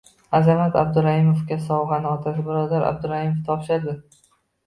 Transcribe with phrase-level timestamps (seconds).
[0.35, 3.93] Azamat Abduraimovga sovg‘ani otasi Birodar Abduraimov topshirdi